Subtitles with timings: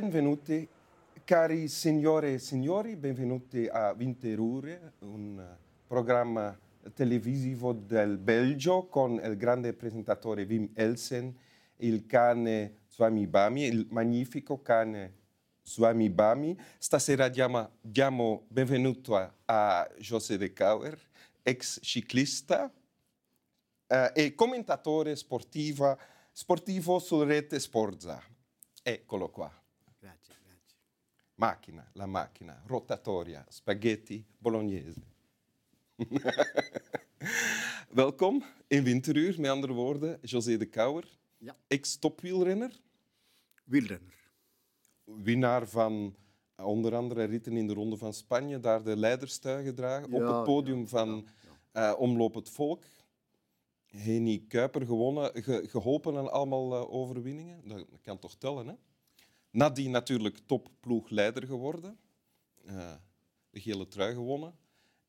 [0.00, 0.68] Benvenuti,
[1.24, 5.44] cari signore e signori, benvenuti a Winterure, un
[5.88, 6.56] programma
[6.94, 11.36] televisivo del Belgio con il grande presentatore Wim Elsen,
[11.78, 15.14] il cane Swami Bami, il magnifico cane
[15.62, 16.56] Swami Bami.
[16.78, 20.96] Stasera diamo, diamo benvenuto a, a José de Cauer,
[21.42, 22.72] ex ciclista
[23.88, 25.98] eh, e commentatore sportiva,
[26.30, 28.22] sportivo su Rete Sporza.
[28.80, 29.52] Eccolo qua.
[31.42, 35.00] Macchina, la macchina, rotatoria, spaghetti bolognese.
[37.90, 41.56] Welkom in Winteruur, met andere woorden, José de Kouwer, Ja.
[41.68, 42.80] ex-topwielrenner,
[43.64, 44.14] Wielrenner.
[45.04, 46.14] winnaar van
[46.54, 50.44] eh, onder andere ritten in de Ronde van Spanje, daar de leiderstuig gedragen, op het
[50.44, 51.28] podium ja, van
[51.72, 52.82] eh, Omloop het Volk.
[53.86, 57.68] Heni Kuiper gewonnen, ge- geholpen aan allemaal eh, overwinningen.
[57.68, 58.74] Dat kan toch tellen, hè?
[59.58, 61.98] Nadien natuurlijk topploegleider geworden.
[62.64, 62.92] Eh,
[63.50, 64.54] de gele trui gewonnen.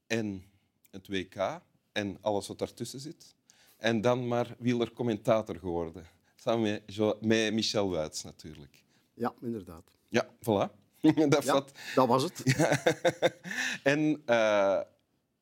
[0.08, 0.44] En
[0.92, 1.62] het WK.
[1.92, 3.36] En alles wat daartussen zit.
[3.78, 6.06] En dan maar wielercommentator geworden.
[6.36, 8.84] Samen met, met Michel Wuits natuurlijk.
[9.14, 9.92] Ja, inderdaad.
[10.08, 10.72] Ja, voilà.
[11.30, 12.44] dat Ja, dat was het.
[13.84, 14.82] En eh,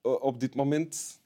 [0.01, 1.19] op dit moment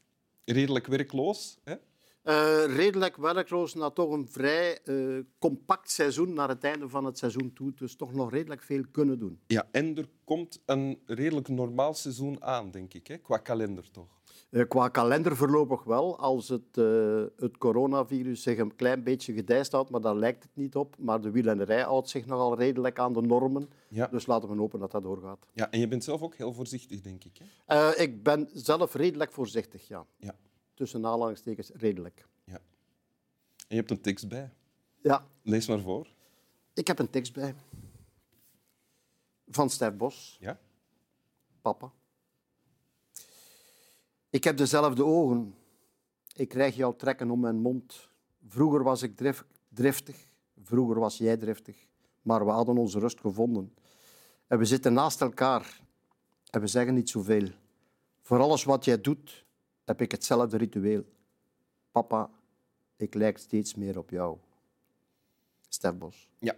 [0.45, 1.57] redelijk werkloos.
[1.63, 1.75] Hè?
[2.21, 4.95] Eh, redelijk werkloos na toch een vrij eh,
[5.39, 7.73] compact seizoen naar het einde van het seizoen toe.
[7.75, 9.39] Dus toch nog redelijk veel kunnen doen.
[9.47, 13.17] Ja, en er komt een redelijk normaal seizoen aan, denk ik, hè?
[13.17, 14.19] qua kalender toch.
[14.49, 16.75] Eh, qua kalender voorlopig wel, als het,
[17.37, 20.95] het coronavirus zich een klein beetje gedijst houdt, maar daar lijkt het niet op.
[20.99, 23.69] Maar de wielrennerij houdt zich nogal redelijk aan de normen.
[23.87, 24.07] Ja.
[24.07, 25.47] Dus laten we hopen dat dat doorgaat.
[25.53, 25.71] ja.
[25.71, 27.39] En je bent zelf ook heel voorzichtig, denk ik.
[27.65, 27.95] Hè?
[27.95, 30.05] Ik ben zelf redelijk voorzichtig, ja.
[30.17, 30.35] Ja.
[30.81, 32.25] Tussen aanhalingstekens redelijk.
[32.43, 32.53] ja.
[32.53, 32.61] En
[33.67, 34.53] je hebt een tekst bij.
[35.01, 36.07] Ja, Lees maar voor.
[36.73, 37.55] ik heb een tekst bij.
[39.47, 40.37] Van Stef Bos.
[40.39, 40.59] Ja?
[41.61, 41.91] Papa.
[44.29, 45.55] Ik heb dezelfde ogen.
[46.35, 48.09] Ik krijg jouw trekken om mijn mond.
[48.47, 50.31] Vroeger was ik drif- driftig,
[50.63, 51.87] vroeger was jij driftig,
[52.21, 53.73] maar we hadden onze rust gevonden.
[54.47, 55.79] En we zitten naast elkaar
[56.49, 57.47] en we zeggen niet zoveel.
[58.21, 59.45] Voor alles wat jij doet,
[59.91, 61.03] heb ik hetzelfde ritueel.
[61.91, 62.29] Papa,
[62.95, 64.37] ik lijk steeds meer op jou.
[65.69, 66.29] Stef Bos.
[66.39, 66.55] Ja.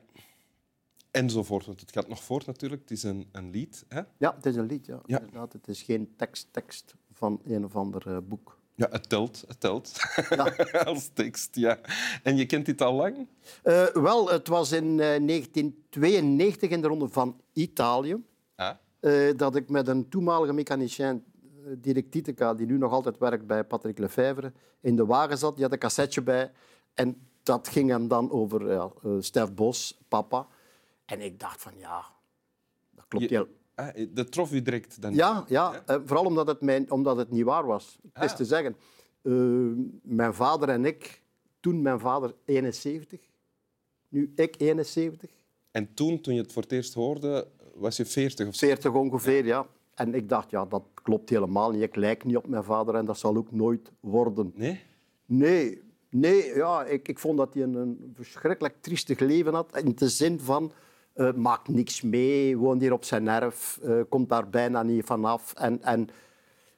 [1.12, 2.82] Enzovoort, want het gaat nog voort natuurlijk.
[2.82, 3.86] Het is een, een lied.
[3.88, 4.02] Hè?
[4.18, 5.02] Ja, het is een lied, ja.
[5.06, 5.20] Ja.
[5.20, 8.60] Inderdaad, het is geen tekst, tekst van een of ander eh, boek.
[8.76, 9.44] Ja, het telt.
[9.48, 10.00] Het telt.
[10.30, 10.44] Ja.
[10.86, 11.80] Als tekst, ja.
[12.24, 13.28] En je kent dit al lang?
[13.64, 18.24] Eh, wel, het was in eh, 1992 in de ronde van Italië
[18.56, 18.76] Ah.
[19.00, 21.24] eh, dat ik met een toenmalige mechanicien,
[21.84, 24.51] eh, Tieteka, die nu nog altijd werkt bij Patrick Lefevre,
[24.81, 25.53] in de wagen zat.
[25.56, 26.51] Die had een cassetje bij
[26.94, 30.47] en dat ging hem dan over ja, eh, Stef Bos, papa.
[31.06, 32.06] En ik dacht van ja,
[32.91, 33.47] dat klopt heel.
[33.75, 35.13] Ah, dat trof u direct dan?
[35.13, 38.00] Ja, ja eh, vooral omdat het, mijn, omdat het niet waar was.
[38.13, 38.38] Het is Ah.
[38.38, 38.75] te zeggen,
[39.22, 39.34] eh,
[40.02, 41.22] mijn vader en ik,
[41.59, 43.19] toen mijn vader 71,
[44.09, 45.29] nu ik 71,
[45.72, 48.66] En toen, toen je het voor het eerst hoorde, was je 40 of zo?
[48.68, 49.68] 40 ongeveer, ja.
[49.96, 51.81] En ik dacht, ja, dat klopt helemaal niet.
[51.81, 54.52] Ik lijk niet op mijn vader en dat zal ook nooit worden.
[54.56, 54.81] Nee?
[55.26, 59.78] Nee, nee ja, ik, ik vond dat hij een, een verschrikkelijk triestig leven had.
[59.78, 60.72] In de zin van,
[61.14, 65.53] eh, maakt niks mee, woont hier op zijn erf, eh, komt daar bijna niet vanaf.
[65.53, 66.09] En, en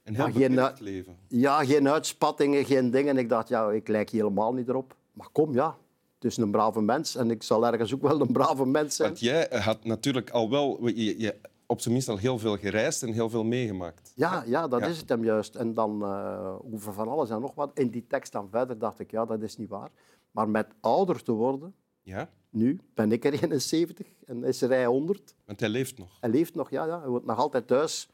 [0.04, 1.18] Een heel Ja, geen, leven.
[1.28, 3.18] ja, geen uitspattingen, geen dingen.
[3.18, 4.96] Ik dacht, ja, ik lijk helemaal niet erop.
[5.14, 5.78] Maar kom, ja,
[6.16, 7.16] het is een brave mens.
[7.16, 9.08] En ik zal ergens ook wel een brave mens zijn.
[9.09, 11.36] Want jij had natuurlijk al wel, je, je,
[11.68, 14.12] op zijn minst al heel veel gereisd en heel veel meegemaakt.
[14.16, 14.86] Ja, ja dat Ja.
[14.88, 15.56] is het hem juist.
[15.56, 17.72] En dan uh, over van alles en nog wat.
[17.80, 19.92] In die tekst dan verder dacht ik, ja, dat is niet waar.
[20.31, 22.30] Maar met ouder te worden, Ja?
[22.50, 25.36] nu ben ik er 71 en is er hij 100.
[25.45, 26.18] Want hij leeft nog.
[26.19, 27.00] Hij leeft nog, ja, ja.
[27.00, 28.10] Hij woont nog altijd thuis.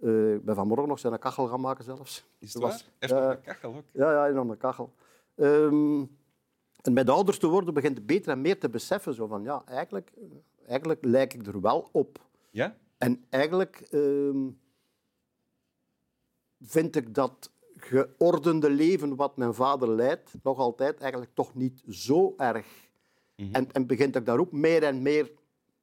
[0.00, 2.24] Eh, ik ben vanmorgen nog zijn kachel gaan maken zelfs.
[2.38, 2.70] Is het waar?
[2.72, 3.30] was- nog Ja.
[3.30, 3.84] een kachel ook.
[3.92, 4.92] Ja, ja, in de kachel.
[5.36, 6.00] Ehm,
[6.82, 9.14] en met ouder te worden begint het beter en meer te beseffen.
[9.14, 10.12] Zo van, ja, eigenlijk,
[10.66, 12.28] eigenlijk lijk ik er wel op.
[12.50, 12.76] Ja?
[13.00, 14.48] En eigenlijk ehm,
[16.60, 22.34] vind ik dat geordende leven wat mijn vader leidt, nog altijd eigenlijk toch niet zo
[22.36, 22.66] erg.
[23.34, 25.24] en, en begint ik daar ook meer en meer,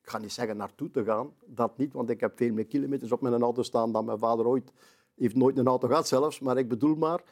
[0.02, 3.12] ik ga niet zeggen naartoe te gaan, dat niet, want ik heb veel meer kilometers
[3.12, 4.72] op mijn auto staan dan mijn vader ooit.
[5.16, 7.24] heeft nooit een auto gehad zelfs, maar ik bedoel maar,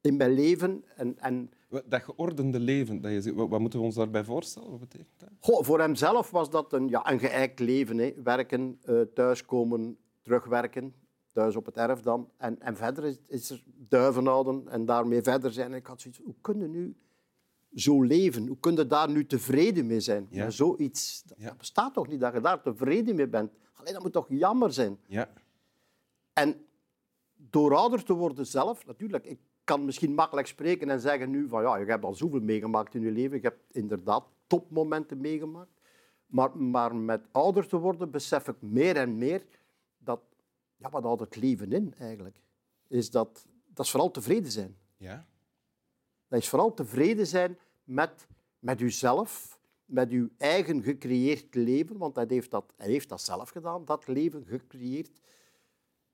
[0.00, 1.50] in mijn leven en, en
[1.86, 4.70] Dat geordende leven, dat je, wat, wat moeten we ons daarbij voorstellen?
[4.70, 5.28] Wat betekent dat?
[5.40, 7.98] Goh, voor hemzelf was dat een, ja, een geëikt leven.
[7.98, 8.14] Hè.
[8.22, 10.94] Werken, eh, thuiskomen, terugwerken.
[11.32, 12.30] Thuis op het erf dan.
[12.36, 15.70] En, en verder is, is er duiven houden en daarmee verder zijn.
[15.72, 16.96] En ik had zoiets hoe kunnen nu
[17.74, 18.46] zo leven?
[18.46, 20.26] Hoe kun je daar nu tevreden mee zijn?
[20.30, 20.50] Ja.
[20.50, 21.54] Zoiets, dat, Ja.
[21.54, 23.52] bestaat toch niet, dat je daar tevreden mee bent?
[23.74, 24.98] Allee, dat moet toch jammer zijn?
[25.06, 25.32] Ja.
[26.32, 26.64] En
[27.34, 31.62] door ouder te worden zelf, natuurlijk, ik kan misschien makkelijk spreken en zeggen nu van
[31.62, 35.80] ja, je hebt al zoveel meegemaakt in je leven, je hebt inderdaad topmomenten meegemaakt.
[36.26, 39.44] Maar, maar met ouder te worden besef ik meer en meer
[39.98, 40.20] dat,
[40.76, 42.40] ja, wat houdt het leven in eigenlijk?
[42.88, 44.76] Is dat, dat is vooral tevreden zijn.
[44.96, 45.26] Ja.
[46.28, 48.26] Dat is vooral tevreden zijn met,
[48.58, 53.50] met uzelf, met uw eigen gecreëerd leven, want hij heeft, dat, hij heeft dat zelf
[53.50, 55.20] gedaan, dat leven gecreëerd.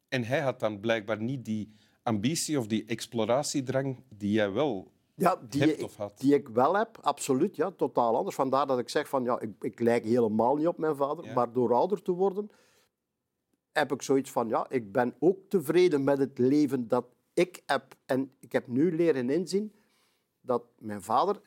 [0.08, 1.74] En hij had dan blijkbaar niet die
[2.10, 6.18] ambitie of die exploratiedrang die jij wel Ja, die, hebt of had.
[6.18, 8.36] die ik wel heb, absoluut, ja, totaal anders.
[8.36, 11.34] Vandaar dat ik zeg van ja, ik, ik lijk helemaal niet op mijn vader, Ja.
[11.34, 12.50] maar door ouder te worden
[13.72, 17.94] heb ik zoiets van ja, ik ben ook tevreden met het leven dat ik heb.
[18.06, 19.72] En ik heb nu leren inzien
[20.40, 21.40] dat mijn vader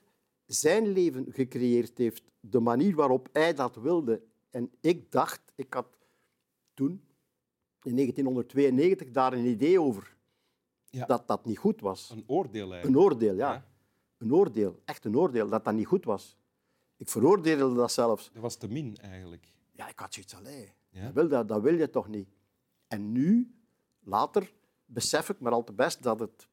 [0.46, 4.22] zijn leven gecreëerd heeft, de manier waarop hij dat wilde.
[4.50, 5.88] En ik dacht, ik had
[6.74, 7.02] toen
[7.84, 10.16] in 1992 daar een idee over
[10.94, 11.06] Ja.
[11.06, 12.10] dat dat niet goed was.
[12.10, 12.96] Een oordeel eigenlijk.
[12.96, 13.52] Een oordeel, ja.
[13.52, 13.66] Ja.
[14.18, 16.38] Een oordeel, echt een oordeel, dat dat niet goed was.
[16.98, 18.30] Ik veroordeelde dat zelfs.
[18.34, 19.52] Dat was te min eigenlijk.
[19.72, 20.74] Ja, ik had zoiets allee.
[20.90, 21.04] Ja.
[21.04, 22.30] Dat, wil, dat, dat wil je toch niet?
[22.88, 23.56] En nu,
[24.00, 24.54] later,
[24.86, 26.48] besef ik maar al te best dat het,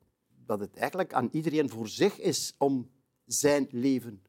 [0.47, 2.91] dat het eigenlijk aan iedereen voor zich is om
[3.25, 4.23] zijn leven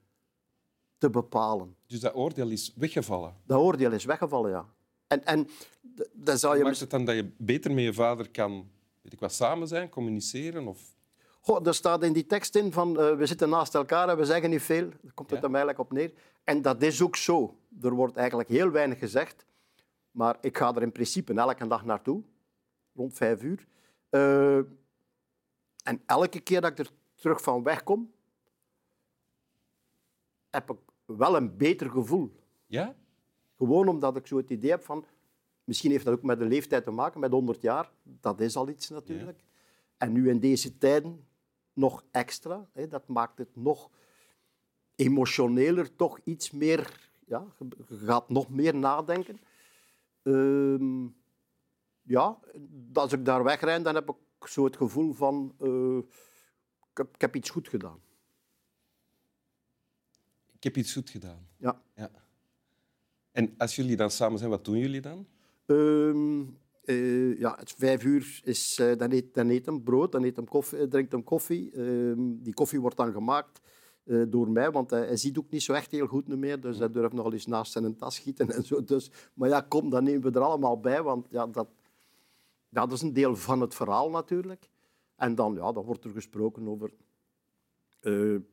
[0.98, 1.76] te bepalen.
[1.88, 3.36] Dus dat oordeel is weggevallen.
[3.46, 4.74] Dat oordeel is weggevallen, ja.
[5.08, 5.48] En, en
[6.14, 6.64] dan zou je...
[6.64, 8.70] Maakt het dan dat je beter met je vader kan
[9.02, 10.68] weet ik wat, samen zijn, communiceren?
[10.68, 10.96] Of...
[11.40, 14.26] Goh, er staat in die tekst in van eh, we zitten naast elkaar en we
[14.26, 14.90] zeggen niet veel.
[15.02, 15.48] Daar komt het Ja.
[15.48, 16.14] eigenlijk op neer.
[16.44, 17.58] En dat is ook zo.
[17.82, 19.46] Er wordt eigenlijk heel weinig gezegd.
[20.12, 22.24] Maar ik ga er in principe elke dag naartoe,
[22.96, 23.68] rond vijf uur.
[24.10, 24.58] Eh,
[25.84, 28.12] en elke keer dat ik er terug van wegkom,
[30.50, 32.32] heb ik wel een beter gevoel.
[32.66, 32.96] Ja?
[33.58, 35.06] Gewoon omdat ik zo het idee heb van...
[35.64, 37.92] Misschien heeft dat ook met de leeftijd te maken, met 100 jaar.
[38.04, 39.44] Dat is al iets natuurlijk.
[39.98, 41.26] En nu in deze tijden
[41.74, 42.70] nog extra.
[42.74, 43.90] Hè, dat maakt het nog
[44.96, 47.10] emotioneler, toch iets meer...
[47.26, 47.46] Ja,
[47.88, 49.40] je gaat nog meer nadenken.
[50.24, 51.08] Ehm,
[52.02, 52.40] ja,
[52.94, 55.56] als ik daar wegrijd, dan heb ik zo het gevoel van...
[55.60, 55.98] eh,
[56.92, 58.00] ik, heb, ik heb iets goed gedaan.
[60.52, 61.48] Ik heb iets goed gedaan.
[61.58, 61.82] Ja.
[61.96, 62.12] Ja.
[63.32, 65.28] En als jullie dan samen zijn, wat doen jullie dan?
[65.72, 66.44] Ehm,
[66.84, 70.36] eh, ja, het vijf uur is, eh, dan, eet, dan eet hem brood, dan eet
[70.36, 71.72] hem koffie, eh, drinkt hem koffie.
[71.72, 73.62] Ehm, die koffie wordt dan gemaakt
[74.28, 76.62] door mij, want hij, hij ziet ook niet zo echt heel goed meer.
[76.62, 78.84] Dus hij durft nog eens naast zijn tas schieten en zo.
[78.84, 81.68] Dus, maar ja, kom, dan nemen we er allemaal bij, want ja, dat,
[82.70, 84.70] ja, dat is een deel van het verhaal natuurlijk.
[85.16, 86.92] En dan, ja, dan wordt er gesproken over...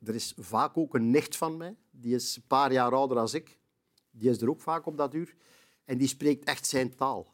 [0.03, 3.29] er is vaak ook een nicht van mij, die is een paar jaar ouder dan
[3.31, 3.59] ik.
[4.11, 5.35] Die is er ook vaak op dat uur.
[5.89, 7.33] En die spreekt echt zijn taal.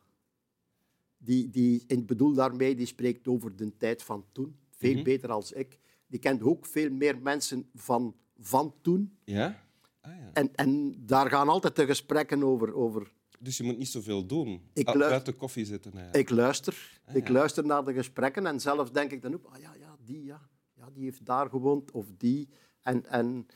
[1.18, 4.56] Die, die, ik bedoel daarmee, die spreekt over de tijd van toen.
[4.70, 5.04] Veel Mhm.
[5.04, 5.80] beter als ik.
[6.08, 9.18] Die kent ook veel meer mensen van, van toen.
[9.24, 9.64] Ja?
[10.02, 10.30] Ah, ja.
[10.34, 12.74] En, en daar gaan altijd de gesprekken over.
[12.74, 13.12] over.
[13.40, 14.62] Dus je moet niet zoveel doen.
[14.74, 15.92] Ik luister- Buiten koffie zitten.
[15.94, 16.30] eigenlijk.
[16.30, 17.00] Ik luister.
[17.06, 19.96] Ah, Ik luister naar de gesprekken en zelf denk ik dan ook, ah ja, ja,
[20.04, 20.50] die, ja.
[20.74, 22.50] ja, die heeft daar gewoond of die.
[22.82, 23.48] En, en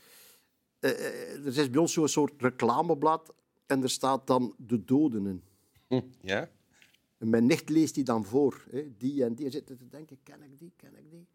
[0.78, 0.90] eh,
[1.46, 3.34] er is bij ons zo'n soort reclameblad
[3.70, 5.42] en er staat dan de doden in.
[5.88, 6.48] Hm, Ja?
[7.18, 8.64] En mijn nicht leest die dan voor.
[8.70, 8.96] Hè.
[8.96, 9.44] Die en die.
[9.46, 11.26] En zitten te denken, ken ik die, ken ik die?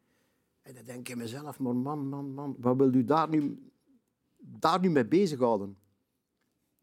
[0.62, 3.72] En dan denk ik mezelf, maar man, man, man, wat wil u daar nu,
[4.38, 5.78] daar nu mee bezighouden?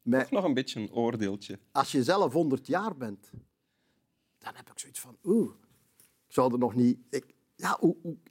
[0.02, 1.59] Met, Toch nog een beetje een oordeeltje.
[1.73, 3.30] als je zelf 100 jaar bent,
[4.38, 5.50] dan heb ik zoiets van, oeh,
[6.26, 6.99] ik zou er nog niet...
[7.11, 7.80] Ik, ja,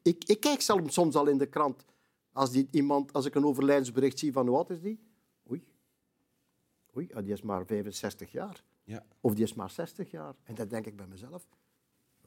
[0.01, 1.85] ik, ik kijk soms, soms al in de krant,
[2.31, 4.99] als, die, iemand, als ik een overlijdensbericht zie van hoe oud is die?
[6.97, 8.63] Oei, ah, die is maar 65 jaar.
[8.83, 9.03] Ja.
[9.21, 10.33] Of die is maar 60 jaar.
[10.43, 11.47] En dan denk ik bij mezelf,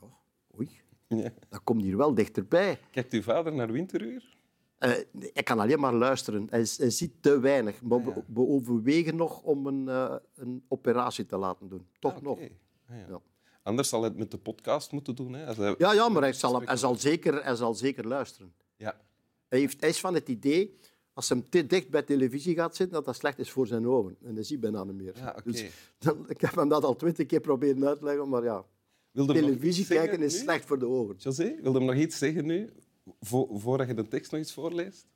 [0.00, 0.12] oh,
[0.58, 1.30] oei, ja.
[1.48, 2.78] dat komt hier wel dichterbij.
[2.90, 4.32] Kijkt uw vader naar winteruur?
[4.78, 6.46] Nee, ik kan alleen maar luisteren.
[6.50, 7.82] Hij, hij ziet te weinig.
[7.82, 8.12] Maar Ah, ja.
[8.14, 11.86] we, we overwegen nog om een, eh, een operatie te laten doen.
[11.98, 12.38] Toch Ah, nog.
[12.38, 12.48] Ah,
[12.88, 13.06] ja.
[13.08, 13.20] Ja.
[13.62, 15.32] Anders zal hij het met de podcast moeten doen.
[15.32, 15.46] Hè?
[15.46, 15.74] Als hij...
[15.78, 18.54] Ja, ja maar hij zal, hij, zal zeker, hij zal zeker luisteren.
[18.76, 19.00] Ja.
[19.48, 20.78] Hij, heeft, hij is van het idee,
[21.14, 24.16] als hij te dicht bij televisie gaat zitten, dat dat slecht is voor zijn ogen.
[24.22, 25.16] En dat zie bijna niet meer.
[25.16, 25.36] Ja.
[25.44, 25.64] Dus
[25.98, 28.64] dan, ik heb hem dat al twintig keer proberen uit te leggen, maar ja,
[29.10, 30.38] Wilde hem televisie kijken is nu?
[30.40, 31.14] slecht voor de ogen.
[31.18, 32.72] José, wil je hem nog iets zeggen nu?
[33.20, 35.06] Vo voordat je de tekst nog eens voorleest?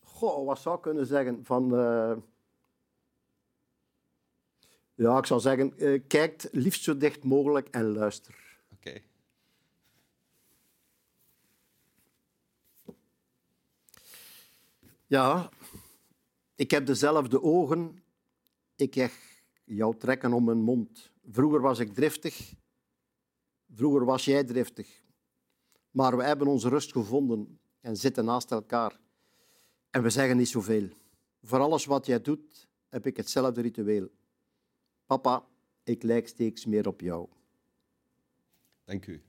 [0.00, 1.44] Goh, wat zou ik kunnen zeggen?
[1.44, 2.16] Van, eh,
[4.96, 8.58] Ja, ik zou zeggen, eh, kijk liefst zo dicht mogelijk en luister.
[8.72, 9.00] Oké.
[15.14, 15.50] Ja,
[16.54, 18.02] ik heb dezelfde ogen.
[18.76, 21.12] Ik krijg jou trekken om mijn mond.
[21.30, 22.54] Vroeger was ik driftig.
[23.74, 25.02] Vroeger was jij driftig.
[25.90, 28.98] Maar we hebben onze rust gevonden en zitten naast elkaar.
[29.90, 30.88] En we zeggen niet zoveel.
[31.42, 34.10] Voor alles wat jij doet, heb ik hetzelfde ritueel.
[35.06, 35.44] Papa,
[35.84, 37.28] ik lijk steeds meer op jou.
[38.84, 39.22] Dank u.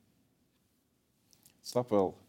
[1.62, 2.25] Snap wel.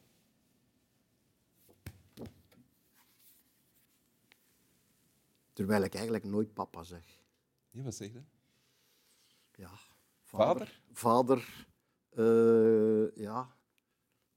[5.56, 7.22] Terwijl ik eigenlijk nooit papa zeg.
[7.70, 8.22] Ja, wat zeg je?
[9.52, 9.70] Ja,
[10.22, 10.82] Vader?
[10.92, 11.66] Vader,
[12.08, 13.56] eh, ja,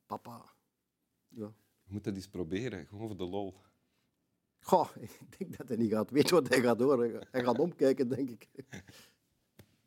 [0.05, 0.53] papa.
[1.27, 1.47] Ja.
[1.83, 3.61] We moeten dat eens proberen, gewoon voor de lol.
[4.59, 7.27] Goh, ik denk dat hij niet gaat weten wat hij gaat horen.
[7.31, 8.49] Hij gaat omkijken, denk ik.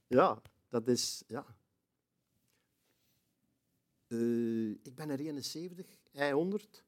[0.06, 1.24] Ja, dat is...
[1.26, 1.46] Ja.
[4.06, 6.84] Eh, ik ben er 71, hij 100.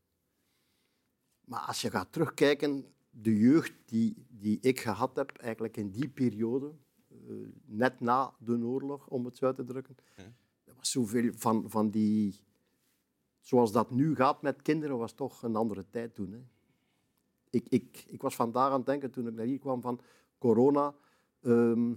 [1.41, 6.09] Maar als je gaat terugkijken, de jeugd die, die ik gehad heb, eigenlijk in die
[6.09, 6.73] periode,
[7.09, 7.17] eh,
[7.65, 9.97] net na de oorlog, om het zo uit te drukken,
[10.65, 12.41] er was zoveel van, van die...
[13.41, 16.33] Zoals dat nu gaat met kinderen, was toch een andere tijd toen.
[16.33, 16.41] Hè.
[17.51, 20.01] Ik, ik, ik was vandaag aan het denken, toen ik naar hier kwam, van
[20.39, 20.95] corona.
[21.41, 21.93] ehm,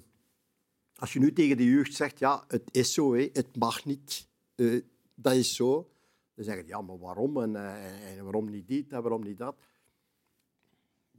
[0.95, 4.27] als je nu tegen de jeugd zegt, ja, het is zo, hè, het mag niet,
[4.55, 4.81] eh,
[5.15, 5.89] dat is zo.
[6.35, 7.41] Dan zeggen ze, ja, maar waarom?
[7.41, 9.55] En, eh, en waarom niet dit en waarom niet dat?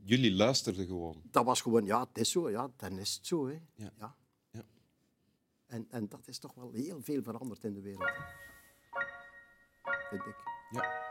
[0.02, 1.22] Jullie luisterden gewoon.
[1.30, 3.46] Dat was gewoon, ja, het is zo, ja, dan is het zo.
[3.46, 3.60] Hè.
[3.74, 3.92] Ja.
[3.98, 4.14] Ja.
[4.50, 4.64] Ja.
[5.66, 8.08] En, en dat is toch wel heel veel veranderd in de wereld.
[8.08, 8.22] hè.
[10.08, 10.36] Vind ik.
[10.70, 11.07] Ja.